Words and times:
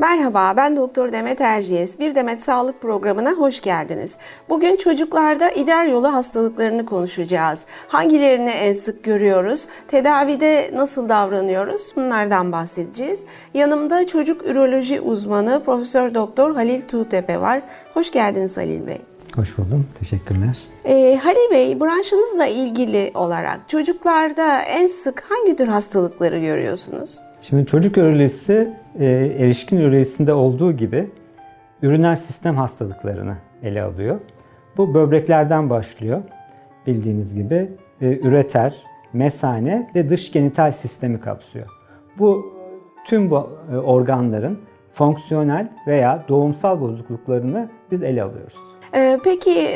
Merhaba, 0.00 0.54
ben 0.56 0.76
Doktor 0.76 1.12
Demet 1.12 1.40
Erciyes. 1.40 1.98
Bir 1.98 2.14
Demet 2.14 2.42
Sağlık 2.42 2.82
programına 2.82 3.30
hoş 3.30 3.60
geldiniz. 3.60 4.16
Bugün 4.48 4.76
çocuklarda 4.76 5.50
idrar 5.50 5.84
yolu 5.84 6.12
hastalıklarını 6.12 6.86
konuşacağız. 6.86 7.64
Hangilerini 7.88 8.50
en 8.50 8.72
sık 8.72 9.04
görüyoruz? 9.04 9.66
Tedavide 9.88 10.70
nasıl 10.74 11.08
davranıyoruz? 11.08 11.92
Bunlardan 11.96 12.52
bahsedeceğiz. 12.52 13.20
Yanımda 13.54 14.06
çocuk 14.06 14.46
üroloji 14.46 15.00
uzmanı 15.00 15.62
Profesör 15.64 16.14
Doktor 16.14 16.54
Halil 16.54 16.82
Tuğtepe 16.82 17.40
var. 17.40 17.62
Hoş 17.94 18.10
geldiniz 18.10 18.56
Halil 18.56 18.86
Bey. 18.86 18.98
Hoş 19.36 19.58
buldum. 19.58 19.86
Teşekkürler. 19.98 20.58
Ee, 20.84 21.20
Halil 21.22 21.50
Bey, 21.50 21.80
branşınızla 21.80 22.46
ilgili 22.46 23.10
olarak 23.14 23.60
çocuklarda 23.68 24.62
en 24.62 24.86
sık 24.86 25.24
hangi 25.28 25.56
tür 25.56 25.68
hastalıkları 25.68 26.38
görüyorsunuz? 26.38 27.18
Şimdi 27.42 27.66
çocuk 27.66 27.98
ürolojisi 27.98 28.72
e, 28.98 29.06
erişkin 29.38 29.76
ürolojisinde 29.76 30.32
olduğu 30.32 30.72
gibi 30.72 31.10
üriner 31.82 32.16
sistem 32.16 32.56
hastalıklarını 32.56 33.36
ele 33.62 33.82
alıyor. 33.82 34.20
Bu 34.76 34.94
böbreklerden 34.94 35.70
başlıyor. 35.70 36.22
Bildiğiniz 36.86 37.34
gibi 37.34 37.70
e, 38.00 38.18
üreter, 38.18 38.74
mesane 39.12 39.90
ve 39.94 40.10
dış 40.10 40.32
genital 40.32 40.72
sistemi 40.72 41.20
kapsıyor. 41.20 41.66
Bu 42.18 42.54
tüm 43.06 43.30
bu 43.30 43.50
e, 43.72 43.76
organların 43.76 44.58
fonksiyonel 44.92 45.68
veya 45.86 46.24
doğumsal 46.28 46.80
bozukluklarını 46.80 47.68
biz 47.90 48.02
ele 48.02 48.22
alıyoruz. 48.22 48.54
Peki 49.24 49.68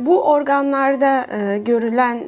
bu 0.00 0.32
organlarda 0.32 1.26
görülen 1.56 2.18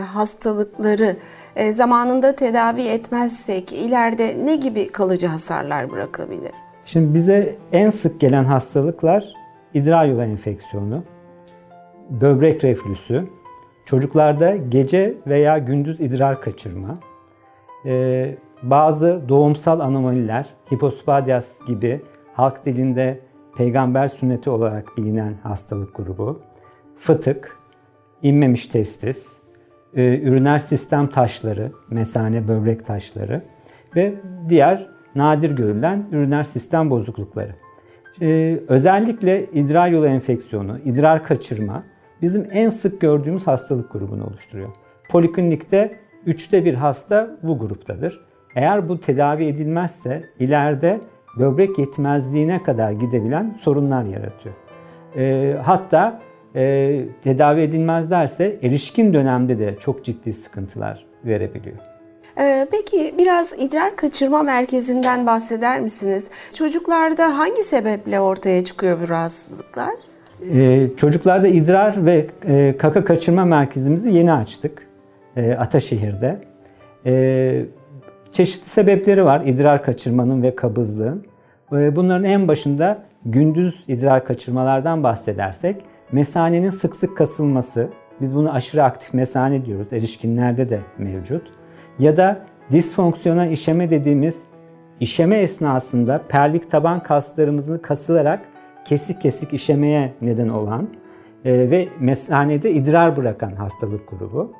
hastalıkları 0.00 1.16
e, 1.56 1.72
zamanında 1.72 2.36
tedavi 2.36 2.82
etmezsek 2.82 3.72
ileride 3.72 4.46
ne 4.46 4.56
gibi 4.56 4.88
kalıcı 4.88 5.26
hasarlar 5.26 5.90
bırakabilir? 5.90 6.52
Şimdi 6.84 7.14
bize 7.14 7.56
en 7.72 7.90
sık 7.90 8.20
gelen 8.20 8.44
hastalıklar 8.44 9.24
idrar 9.74 10.06
yolu 10.06 10.22
enfeksiyonu, 10.22 11.04
böbrek 12.10 12.64
reflüsü, 12.64 13.26
çocuklarda 13.84 14.56
gece 14.56 15.14
veya 15.26 15.58
gündüz 15.58 16.00
idrar 16.00 16.40
kaçırma, 16.40 16.98
e, 17.86 18.34
bazı 18.62 19.22
doğumsal 19.28 19.80
anomaliler, 19.80 20.46
hipospadias 20.74 21.60
gibi 21.66 22.00
halk 22.34 22.66
dilinde 22.66 23.20
peygamber 23.56 24.08
sünneti 24.08 24.50
olarak 24.50 24.96
bilinen 24.96 25.34
hastalık 25.42 25.96
grubu, 25.96 26.40
fıtık, 26.96 27.58
inmemiş 28.22 28.66
testis, 28.66 29.41
e, 29.96 30.18
üriner 30.18 30.58
sistem 30.58 31.06
taşları, 31.06 31.72
mesane 31.90 32.48
böbrek 32.48 32.86
taşları 32.86 33.42
ve 33.96 34.14
diğer 34.48 34.86
nadir 35.14 35.50
görülen 35.50 36.06
üriner 36.12 36.44
sistem 36.44 36.90
bozuklukları. 36.90 37.54
E, 38.20 38.58
özellikle 38.68 39.46
idrar 39.46 39.88
yolu 39.88 40.06
enfeksiyonu, 40.06 40.78
idrar 40.84 41.24
kaçırma 41.24 41.82
bizim 42.22 42.48
en 42.50 42.70
sık 42.70 43.00
gördüğümüz 43.00 43.46
hastalık 43.46 43.92
grubunu 43.92 44.26
oluşturuyor. 44.26 44.68
Poliklinikte 45.10 45.96
üçte 46.26 46.64
bir 46.64 46.74
hasta 46.74 47.30
bu 47.42 47.58
gruptadır. 47.58 48.20
Eğer 48.56 48.88
bu 48.88 49.00
tedavi 49.00 49.44
edilmezse 49.44 50.24
ileride 50.38 51.00
böbrek 51.38 51.78
yetmezliğine 51.78 52.62
kadar 52.62 52.92
gidebilen 52.92 53.56
sorunlar 53.60 54.04
yaratıyor. 54.04 54.54
E, 55.16 55.56
hatta 55.62 56.20
e, 56.56 57.04
tedavi 57.24 57.60
edilmezlerse 57.60 58.56
erişkin 58.62 59.14
dönemde 59.14 59.58
de 59.58 59.76
çok 59.80 60.04
ciddi 60.04 60.32
sıkıntılar 60.32 61.06
verebiliyor. 61.24 61.76
Ee, 62.38 62.66
peki 62.70 63.14
biraz 63.18 63.52
idrar 63.58 63.96
kaçırma 63.96 64.42
merkezinden 64.42 65.26
bahseder 65.26 65.80
misiniz? 65.80 66.30
Çocuklarda 66.54 67.38
hangi 67.38 67.64
sebeple 67.64 68.20
ortaya 68.20 68.64
çıkıyor 68.64 68.98
bu 69.02 69.08
rahatsızlıklar? 69.08 69.94
Ee, 70.54 70.88
çocuklarda 70.96 71.48
idrar 71.48 72.06
ve 72.06 72.26
e, 72.46 72.74
kaka 72.78 73.04
kaçırma 73.04 73.44
merkezimizi 73.44 74.10
yeni 74.10 74.32
açtık 74.32 74.86
e, 75.36 75.52
Ataşehir'de. 75.52 76.38
E, 77.06 77.64
çeşitli 78.32 78.68
sebepleri 78.68 79.24
var 79.24 79.42
idrar 79.46 79.84
kaçırmanın 79.84 80.42
ve 80.42 80.54
kabızlığın. 80.54 81.24
E, 81.72 81.96
bunların 81.96 82.24
en 82.24 82.48
başında 82.48 83.02
gündüz 83.24 83.84
idrar 83.88 84.24
kaçırmalardan 84.24 85.02
bahsedersek 85.02 85.76
Mesanenin 86.12 86.70
sık 86.70 86.96
sık 86.96 87.16
kasılması, 87.16 87.88
biz 88.20 88.36
bunu 88.36 88.52
aşırı 88.52 88.84
aktif 88.84 89.14
mesane 89.14 89.64
diyoruz, 89.64 89.92
erişkinlerde 89.92 90.70
de 90.70 90.80
mevcut. 90.98 91.42
Ya 91.98 92.16
da 92.16 92.42
disfonksiyonel 92.72 93.50
işeme 93.50 93.90
dediğimiz 93.90 94.42
işeme 95.00 95.36
esnasında 95.36 96.22
pelvik 96.28 96.70
taban 96.70 97.02
kaslarımızın 97.02 97.78
kasılarak 97.78 98.40
kesik 98.84 99.20
kesik 99.20 99.52
işemeye 99.52 100.12
neden 100.20 100.48
olan 100.48 100.88
e, 101.44 101.70
ve 101.70 101.88
mesanede 102.00 102.72
idrar 102.72 103.16
bırakan 103.16 103.52
hastalık 103.52 104.10
grubu. 104.10 104.52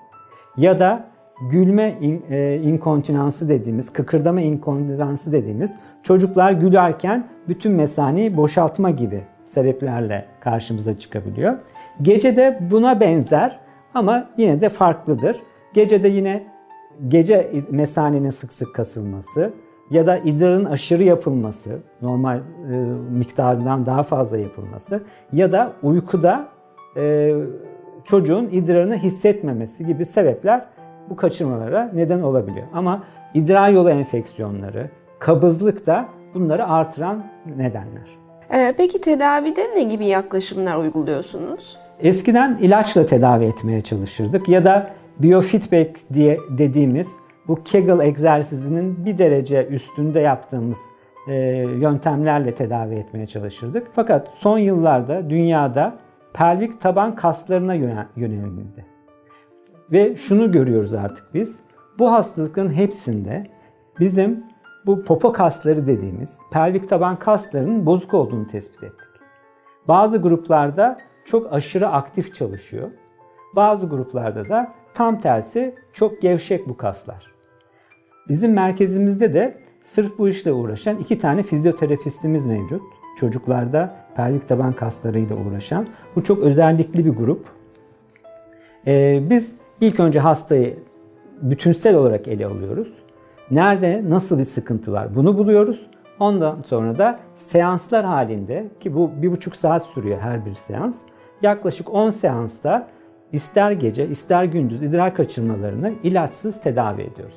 Ya 0.56 0.78
da 0.78 1.08
gülme 1.50 1.98
e, 2.30 2.56
inkontinansı 2.62 3.48
dediğimiz, 3.48 3.92
kıkırdama 3.92 4.40
inkontinansı 4.40 5.32
dediğimiz 5.32 5.76
çocuklar 6.02 6.52
gülerken 6.52 7.28
bütün 7.48 7.72
mesaneyi 7.72 8.36
boşaltma 8.36 8.90
gibi 8.90 9.22
sebeplerle 9.44 10.31
karşımıza 10.44 10.98
çıkabiliyor. 10.98 11.54
Gece 12.02 12.36
de 12.36 12.58
buna 12.70 13.00
benzer 13.00 13.58
ama 13.94 14.28
yine 14.36 14.60
de 14.60 14.68
farklıdır. 14.68 15.42
Gece 15.74 16.02
de 16.02 16.08
yine 16.08 16.46
gece 17.08 17.50
mesanenin 17.70 18.30
sık 18.30 18.52
sık 18.52 18.74
kasılması 18.74 19.52
ya 19.90 20.06
da 20.06 20.18
idrarın 20.18 20.64
aşırı 20.64 21.02
yapılması, 21.02 21.78
normal 22.02 22.38
e, 22.38 22.42
miktarından 23.10 23.86
daha 23.86 24.02
fazla 24.02 24.38
yapılması 24.38 25.02
ya 25.32 25.52
da 25.52 25.72
uykuda 25.82 26.48
e, 26.96 27.34
çocuğun 28.04 28.48
idrarını 28.52 28.96
hissetmemesi 28.96 29.86
gibi 29.86 30.06
sebepler 30.06 30.64
bu 31.10 31.16
kaçırmalara 31.16 31.90
neden 31.94 32.22
olabiliyor. 32.22 32.66
Ama 32.72 33.02
idrar 33.34 33.68
yolu 33.68 33.90
enfeksiyonları, 33.90 34.90
kabızlık 35.18 35.86
da 35.86 36.08
bunları 36.34 36.68
artıran 36.68 37.24
nedenler. 37.56 38.21
Ee, 38.52 38.74
peki 38.76 39.00
tedavide 39.00 39.60
ne 39.74 39.82
gibi 39.82 40.06
yaklaşımlar 40.06 40.76
uyguluyorsunuz? 40.76 41.78
Eskiden 42.00 42.58
ilaçla 42.60 43.06
tedavi 43.06 43.44
etmeye 43.44 43.82
çalışırdık 43.82 44.48
ya 44.48 44.64
da 44.64 44.90
biofeedback 45.18 46.00
diye 46.12 46.38
dediğimiz 46.58 47.08
bu 47.48 47.64
Kegel 47.64 48.00
egzersizinin 48.00 49.06
bir 49.06 49.18
derece 49.18 49.66
üstünde 49.66 50.20
yaptığımız 50.20 50.78
e, 51.28 51.34
yöntemlerle 51.80 52.54
tedavi 52.54 52.94
etmeye 52.94 53.26
çalışırdık. 53.26 53.86
Fakat 53.94 54.28
son 54.34 54.58
yıllarda 54.58 55.30
dünyada 55.30 55.94
pelvik 56.34 56.80
taban 56.80 57.14
kaslarına 57.14 57.74
yönelildi. 58.16 58.86
Ve 59.92 60.16
şunu 60.16 60.52
görüyoruz 60.52 60.94
artık 60.94 61.34
biz. 61.34 61.60
Bu 61.98 62.12
hastalıkların 62.12 62.72
hepsinde 62.72 63.46
bizim 64.00 64.44
bu 64.86 65.04
popo 65.04 65.32
kasları 65.32 65.86
dediğimiz 65.86 66.38
pelvik 66.50 66.88
taban 66.88 67.18
kaslarının 67.18 67.86
bozuk 67.86 68.14
olduğunu 68.14 68.46
tespit 68.46 68.82
ettik. 68.82 69.08
Bazı 69.88 70.16
gruplarda 70.18 70.98
çok 71.24 71.52
aşırı 71.52 71.88
aktif 71.88 72.34
çalışıyor. 72.34 72.90
Bazı 73.56 73.86
gruplarda 73.86 74.48
da 74.48 74.74
tam 74.94 75.20
tersi 75.20 75.74
çok 75.92 76.22
gevşek 76.22 76.68
bu 76.68 76.76
kaslar. 76.76 77.32
Bizim 78.28 78.52
merkezimizde 78.52 79.34
de 79.34 79.58
sırf 79.82 80.18
bu 80.18 80.28
işle 80.28 80.52
uğraşan 80.52 80.98
iki 80.98 81.18
tane 81.18 81.42
fizyoterapistimiz 81.42 82.46
mevcut. 82.46 82.82
Çocuklarda 83.16 83.96
pelvik 84.16 84.48
taban 84.48 84.72
kaslarıyla 84.72 85.36
uğraşan. 85.36 85.86
Bu 86.16 86.24
çok 86.24 86.38
özellikli 86.38 87.04
bir 87.04 87.10
grup. 87.10 87.46
Ee, 88.86 89.22
biz 89.30 89.56
ilk 89.80 90.00
önce 90.00 90.20
hastayı 90.20 90.78
bütünsel 91.42 91.96
olarak 91.96 92.28
ele 92.28 92.46
alıyoruz. 92.46 93.01
Nerede 93.52 94.02
nasıl 94.08 94.38
bir 94.38 94.44
sıkıntı 94.44 94.92
var 94.92 95.14
bunu 95.14 95.38
buluyoruz. 95.38 95.86
Ondan 96.20 96.62
sonra 96.68 96.98
da 96.98 97.18
seanslar 97.36 98.04
halinde 98.04 98.66
ki 98.80 98.94
bu 98.94 99.10
bir 99.22 99.30
buçuk 99.30 99.56
saat 99.56 99.82
sürüyor 99.82 100.20
her 100.20 100.46
bir 100.46 100.54
seans. 100.54 100.96
Yaklaşık 101.42 101.94
10 101.94 102.10
seansta 102.10 102.88
ister 103.32 103.70
gece 103.70 104.08
ister 104.08 104.44
gündüz 104.44 104.82
idrar 104.82 105.14
kaçırmalarını 105.14 105.92
ilaçsız 106.02 106.60
tedavi 106.60 107.02
ediyoruz. 107.02 107.36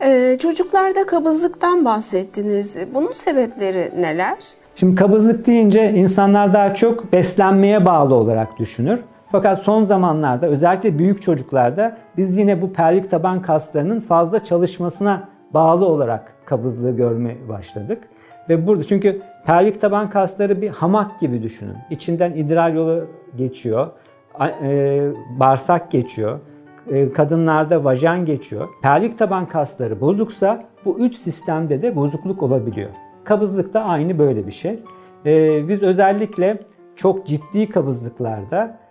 Ee, 0.00 0.36
çocuklarda 0.40 1.06
kabızlıktan 1.06 1.84
bahsettiniz. 1.84 2.78
Bunun 2.94 3.12
sebepleri 3.12 3.90
neler? 4.02 4.38
Şimdi 4.76 4.94
kabızlık 4.94 5.46
deyince 5.46 5.90
insanlar 5.90 6.52
daha 6.52 6.74
çok 6.74 7.12
beslenmeye 7.12 7.84
bağlı 7.84 8.14
olarak 8.14 8.58
düşünür. 8.58 9.00
Fakat 9.32 9.58
son 9.58 9.82
zamanlarda 9.82 10.46
özellikle 10.46 10.98
büyük 10.98 11.22
çocuklarda 11.22 11.96
biz 12.16 12.36
yine 12.36 12.62
bu 12.62 12.72
pelvik 12.72 13.10
taban 13.10 13.42
kaslarının 13.42 14.00
fazla 14.00 14.44
çalışmasına 14.44 15.31
bağlı 15.54 15.86
olarak 15.86 16.32
kabızlığı 16.44 16.96
görmeye 16.96 17.48
başladık. 17.48 17.98
Ve 18.48 18.66
burada 18.66 18.84
çünkü 18.84 19.20
pelvik 19.46 19.80
taban 19.80 20.10
kasları 20.10 20.62
bir 20.62 20.68
hamak 20.68 21.20
gibi 21.20 21.42
düşünün. 21.42 21.76
İçinden 21.90 22.32
idrar 22.32 22.70
yolu 22.70 23.04
geçiyor, 23.36 23.86
e, 24.62 25.10
bağırsak 25.40 25.90
geçiyor, 25.90 26.38
e, 26.90 27.12
kadınlarda 27.12 27.84
vajen 27.84 28.24
geçiyor. 28.24 28.68
Pelvik 28.82 29.18
taban 29.18 29.46
kasları 29.46 30.00
bozuksa 30.00 30.64
bu 30.84 30.98
üç 30.98 31.16
sistemde 31.16 31.82
de 31.82 31.96
bozukluk 31.96 32.42
olabiliyor. 32.42 32.90
Kabızlık 33.24 33.74
da 33.74 33.84
aynı 33.84 34.18
böyle 34.18 34.46
bir 34.46 34.52
şey. 34.52 34.78
E, 35.26 35.68
biz 35.68 35.82
özellikle 35.82 36.58
çok 36.96 37.26
ciddi 37.26 37.68
kabızlıklarda 37.68 38.82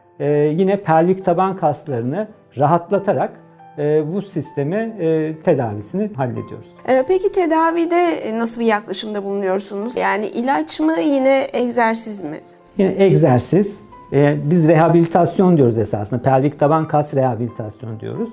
yine 0.52 0.84
pelvik 0.84 1.25
taban 1.25 1.57
kaslarını 1.57 2.28
rahatlatarak 2.57 3.31
bu 3.77 4.21
sistemi 4.21 4.75
e, 5.00 5.35
tedavisini 5.44 6.09
hallediyoruz. 6.13 6.68
E, 6.88 7.06
peki 7.07 7.31
tedavide 7.31 8.07
nasıl 8.39 8.62
bir 8.62 8.65
yaklaşımda 8.65 9.23
bulunuyorsunuz? 9.23 9.97
Yani 9.97 10.27
ilaç 10.27 10.79
mı 10.79 10.94
yine 11.00 11.47
egzersiz 11.53 12.21
mi? 12.21 12.39
Yine 12.77 13.03
egzersiz. 13.03 13.81
E, 14.13 14.38
biz 14.44 14.68
rehabilitasyon 14.68 15.57
diyoruz 15.57 15.77
esasında. 15.77 16.21
Pelvik 16.21 16.59
taban 16.59 16.88
kas 16.88 17.13
rehabilitasyon 17.13 18.00
diyoruz. 18.00 18.29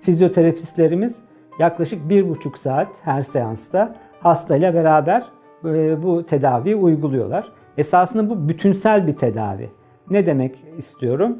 Fizyoterapistlerimiz 0.00 1.18
yaklaşık 1.58 2.08
bir 2.08 2.28
buçuk 2.28 2.58
saat 2.58 2.88
her 3.02 3.22
seansta 3.22 3.96
hastayla 4.20 4.74
beraber 4.74 5.24
bu 6.02 6.26
tedaviyi 6.26 6.76
uyguluyorlar. 6.76 7.52
Esasında 7.78 8.30
bu 8.30 8.48
bütünsel 8.48 9.06
bir 9.06 9.16
tedavi. 9.16 9.70
Ne 10.10 10.26
demek 10.26 10.64
istiyorum? 10.78 11.38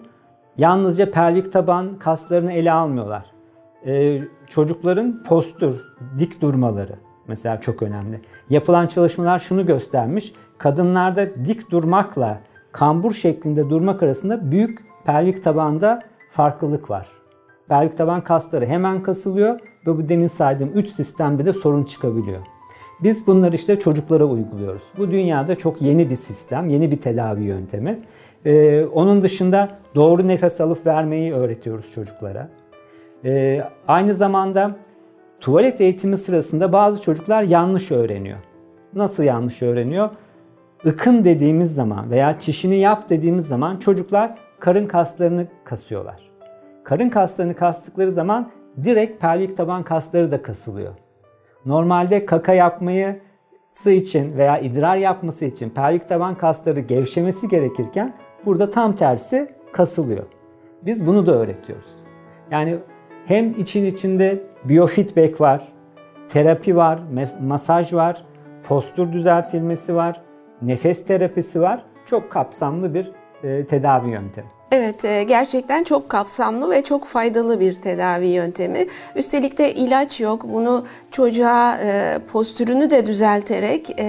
Yalnızca 0.58 1.10
pelvik 1.10 1.52
taban 1.52 1.98
kaslarını 1.98 2.52
ele 2.52 2.72
almıyorlar. 2.72 3.31
Ee, 3.86 4.20
çocukların 4.48 5.22
postür, 5.22 5.84
dik 6.18 6.40
durmaları 6.40 6.94
mesela 7.28 7.60
çok 7.60 7.82
önemli. 7.82 8.20
Yapılan 8.50 8.86
çalışmalar 8.86 9.38
şunu 9.38 9.66
göstermiş. 9.66 10.32
Kadınlarda 10.58 11.44
dik 11.44 11.70
durmakla 11.70 12.40
kambur 12.72 13.12
şeklinde 13.12 13.70
durmak 13.70 14.02
arasında 14.02 14.50
büyük 14.50 14.78
pelvik 15.04 15.44
tabanda 15.44 16.02
farklılık 16.30 16.90
var. 16.90 17.06
Pelvik 17.68 17.98
taban 17.98 18.20
kasları 18.20 18.66
hemen 18.66 19.02
kasılıyor 19.02 19.60
ve 19.86 19.98
bu 19.98 20.08
demin 20.08 20.28
saydığım 20.28 20.70
3 20.74 20.88
sistemde 20.88 21.46
de 21.46 21.52
sorun 21.52 21.84
çıkabiliyor. 21.84 22.40
Biz 23.02 23.26
bunları 23.26 23.56
işte 23.56 23.78
çocuklara 23.78 24.24
uyguluyoruz. 24.24 24.82
Bu 24.98 25.10
dünyada 25.10 25.58
çok 25.58 25.82
yeni 25.82 26.10
bir 26.10 26.16
sistem, 26.16 26.68
yeni 26.68 26.90
bir 26.90 26.96
tedavi 26.96 27.42
yöntemi. 27.44 27.98
Ee, 28.46 28.84
onun 28.84 29.22
dışında 29.22 29.68
doğru 29.94 30.28
nefes 30.28 30.60
alıp 30.60 30.86
vermeyi 30.86 31.32
öğretiyoruz 31.32 31.92
çocuklara. 31.92 32.48
Ee, 33.24 33.64
aynı 33.88 34.14
zamanda 34.14 34.76
tuvalet 35.40 35.80
eğitimi 35.80 36.16
sırasında 36.16 36.72
bazı 36.72 37.00
çocuklar 37.02 37.42
yanlış 37.42 37.90
öğreniyor. 37.90 38.38
Nasıl 38.94 39.22
yanlış 39.22 39.62
öğreniyor? 39.62 40.10
Ikın 40.84 41.24
dediğimiz 41.24 41.74
zaman 41.74 42.10
veya 42.10 42.38
çişini 42.38 42.76
yap 42.76 43.08
dediğimiz 43.08 43.46
zaman 43.46 43.76
çocuklar 43.76 44.38
karın 44.60 44.86
kaslarını 44.86 45.46
kasıyorlar. 45.64 46.30
Karın 46.84 47.08
kaslarını 47.08 47.54
kastıkları 47.54 48.12
zaman 48.12 48.50
direkt 48.84 49.20
pelvik 49.20 49.56
taban 49.56 49.82
kasları 49.82 50.32
da 50.32 50.42
kasılıyor. 50.42 50.94
Normalde 51.66 52.26
kaka 52.26 52.54
yapmayı 52.54 53.20
için 53.86 54.36
veya 54.36 54.58
idrar 54.58 54.96
yapması 54.96 55.44
için 55.44 55.70
pelvik 55.70 56.08
taban 56.08 56.34
kasları 56.34 56.80
gevşemesi 56.80 57.48
gerekirken 57.48 58.14
burada 58.46 58.70
tam 58.70 58.96
tersi 58.96 59.48
kasılıyor. 59.72 60.24
Biz 60.82 61.06
bunu 61.06 61.26
da 61.26 61.32
öğretiyoruz. 61.32 61.88
Yani 62.50 62.78
hem 63.26 63.60
için 63.60 63.86
içinde 63.86 64.42
biofeedback 64.64 65.40
var, 65.40 65.68
terapi 66.28 66.76
var, 66.76 66.98
masaj 67.40 67.92
var, 67.92 68.24
postür 68.68 69.12
düzeltilmesi 69.12 69.94
var, 69.94 70.20
nefes 70.62 71.06
terapisi 71.06 71.60
var. 71.60 71.82
Çok 72.06 72.30
kapsamlı 72.30 72.94
bir 72.94 73.12
e, 73.44 73.66
tedavi 73.66 74.10
yöntemi. 74.10 74.48
Evet, 74.72 75.04
e, 75.04 75.22
gerçekten 75.22 75.84
çok 75.84 76.08
kapsamlı 76.08 76.70
ve 76.70 76.84
çok 76.84 77.06
faydalı 77.06 77.60
bir 77.60 77.74
tedavi 77.74 78.26
yöntemi. 78.26 78.86
Üstelik 79.16 79.58
de 79.58 79.74
ilaç 79.74 80.20
yok. 80.20 80.44
Bunu 80.52 80.86
çocuğa 81.10 81.78
e, 81.84 82.18
postürünü 82.32 82.90
de 82.90 83.06
düzelterek 83.06 84.00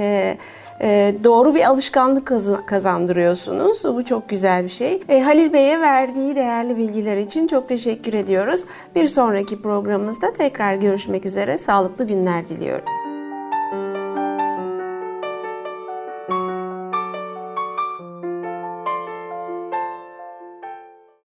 doğru 1.23 1.55
bir 1.55 1.67
alışkanlık 1.69 2.31
kazandırıyorsunuz. 2.67 3.83
Bu 3.85 4.05
çok 4.05 4.29
güzel 4.29 4.63
bir 4.63 4.69
şey. 4.69 5.03
Halil 5.07 5.53
Bey'e 5.53 5.81
verdiği 5.81 6.35
değerli 6.35 6.77
bilgiler 6.77 7.17
için 7.17 7.47
çok 7.47 7.67
teşekkür 7.67 8.13
ediyoruz. 8.13 8.65
Bir 8.95 9.07
sonraki 9.07 9.61
programımızda 9.61 10.33
tekrar 10.33 10.75
görüşmek 10.75 11.25
üzere. 11.25 11.57
Sağlıklı 11.57 12.07
günler 12.07 12.47
diliyorum. 12.47 13.02